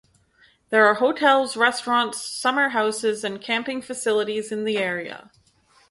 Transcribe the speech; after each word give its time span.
There 0.71 0.87
are 0.87 0.95
hotels, 0.95 1.55
restaurants, 1.55 2.19
summer 2.25 2.69
houses 2.69 3.23
and 3.23 3.39
camping 3.39 3.83
facilities 3.83 4.51
in 4.51 4.63
the 4.63 4.79
area. 4.79 5.29